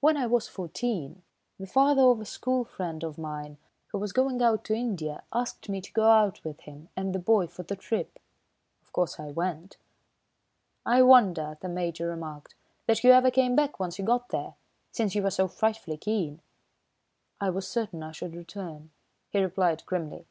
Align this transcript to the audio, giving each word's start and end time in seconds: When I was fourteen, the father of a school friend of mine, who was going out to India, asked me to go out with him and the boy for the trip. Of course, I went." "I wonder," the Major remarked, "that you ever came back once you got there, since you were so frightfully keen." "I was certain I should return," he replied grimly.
When 0.00 0.16
I 0.16 0.26
was 0.26 0.48
fourteen, 0.48 1.22
the 1.56 1.68
father 1.68 2.02
of 2.02 2.20
a 2.20 2.24
school 2.24 2.64
friend 2.64 3.04
of 3.04 3.16
mine, 3.16 3.58
who 3.92 3.98
was 4.00 4.10
going 4.12 4.42
out 4.42 4.64
to 4.64 4.74
India, 4.74 5.22
asked 5.32 5.68
me 5.68 5.80
to 5.82 5.92
go 5.92 6.10
out 6.10 6.42
with 6.42 6.58
him 6.62 6.88
and 6.96 7.12
the 7.14 7.20
boy 7.20 7.46
for 7.46 7.62
the 7.62 7.76
trip. 7.76 8.18
Of 8.82 8.92
course, 8.92 9.20
I 9.20 9.30
went." 9.30 9.76
"I 10.84 11.02
wonder," 11.02 11.58
the 11.60 11.68
Major 11.68 12.08
remarked, 12.08 12.56
"that 12.88 13.04
you 13.04 13.12
ever 13.12 13.30
came 13.30 13.54
back 13.54 13.78
once 13.78 14.00
you 14.00 14.04
got 14.04 14.30
there, 14.30 14.54
since 14.90 15.14
you 15.14 15.22
were 15.22 15.30
so 15.30 15.46
frightfully 15.46 15.96
keen." 15.96 16.40
"I 17.40 17.50
was 17.50 17.68
certain 17.68 18.02
I 18.02 18.10
should 18.10 18.34
return," 18.34 18.90
he 19.30 19.38
replied 19.40 19.84
grimly. 19.86 20.26